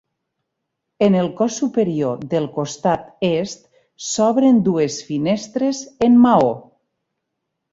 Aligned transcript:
En 1.07 1.17
el 1.17 1.27
cos 1.41 1.57
superior 1.63 2.23
del 2.31 2.47
costat 2.57 3.05
est 3.29 3.69
s'obren 4.09 4.59
dues 4.71 4.99
finestres 5.11 5.83
en 6.09 6.21
maó. 6.25 6.53